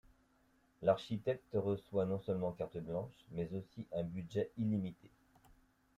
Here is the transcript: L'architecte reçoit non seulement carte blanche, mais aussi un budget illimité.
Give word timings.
L'architecte 0.81 1.53
reçoit 1.53 2.07
non 2.07 2.19
seulement 2.21 2.53
carte 2.53 2.79
blanche, 2.79 3.13
mais 3.33 3.47
aussi 3.51 3.85
un 3.91 4.01
budget 4.03 4.49
illimité. 4.57 5.11